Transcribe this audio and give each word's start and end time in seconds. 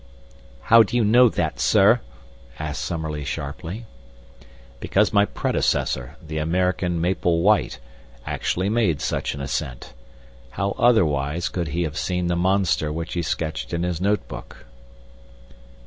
"How 0.61 0.81
do 0.81 0.97
you 0.97 1.03
know 1.05 1.29
that, 1.29 1.59
sir?" 1.59 1.99
asked 2.57 2.81
Summerlee, 2.83 3.23
sharply. 3.23 3.85
"Because 4.79 5.13
my 5.13 5.25
predecessor, 5.25 6.17
the 6.25 6.39
American 6.39 6.99
Maple 6.99 7.41
White, 7.43 7.77
actually 8.25 8.67
made 8.67 8.99
such 8.99 9.35
an 9.35 9.41
ascent. 9.41 9.93
How 10.57 10.71
otherwise 10.79 11.49
could 11.49 11.67
he 11.67 11.83
have 11.83 11.97
seen 11.97 12.25
the 12.25 12.35
monster 12.35 12.91
which 12.91 13.13
he 13.13 13.21
sketched 13.21 13.75
in 13.75 13.83
his 13.83 14.01
notebook?" 14.01 14.65